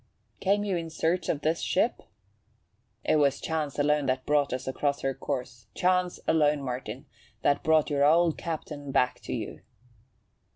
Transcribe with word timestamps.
"Came 0.39 0.63
you 0.63 0.75
in 0.77 0.89
search 0.89 1.29
of 1.29 1.41
this 1.41 1.61
ship?" 1.61 2.01
"It 3.03 3.17
was 3.17 3.39
chance 3.39 3.77
alone 3.77 4.07
that 4.07 4.25
brought 4.25 4.51
us 4.51 4.67
across 4.67 5.01
her 5.01 5.13
course. 5.13 5.67
Chance 5.75 6.19
alone, 6.27 6.63
Martin, 6.63 7.05
that 7.43 7.63
brought 7.63 7.91
your 7.91 8.03
old 8.03 8.35
captain 8.35 8.91
back 8.91 9.19
to 9.19 9.33
you." 9.33 9.61